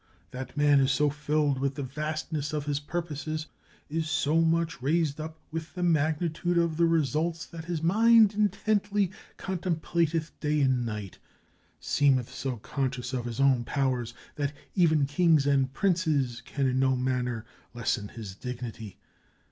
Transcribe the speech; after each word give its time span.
That 0.31 0.57
man 0.57 0.79
is 0.79 0.91
so 0.91 1.11
filled 1.11 1.59
with 1.59 1.75
the 1.75 1.83
vastness 1.83 2.53
of 2.53 2.65
his 2.65 2.79
purposes; 2.79 3.45
is 3.87 4.09
so 4.09 4.41
much 4.41 4.81
raised 4.81 5.21
up 5.21 5.37
with 5.51 5.75
the 5.75 5.83
magnitude 5.83 6.57
of 6.57 6.77
the 6.77 6.87
results 6.87 7.45
that 7.45 7.65
his 7.65 7.83
mind 7.83 8.33
intently 8.33 9.11
contemplateth 9.37 10.31
day 10.39 10.59
and 10.61 10.87
night; 10.87 11.19
seemeth 11.79 12.33
so 12.33 12.57
con 12.57 12.89
scious 12.89 13.13
of 13.15 13.25
his 13.25 13.39
own 13.39 13.63
powers, 13.63 14.15
that 14.37 14.53
even 14.73 15.05
kings 15.05 15.45
and 15.45 15.71
princes 15.71 16.41
can 16.45 16.65
in 16.65 16.79
no 16.79 16.95
manner 16.95 17.45
lessen 17.75 18.07
his 18.07 18.33
dignity. 18.33 18.97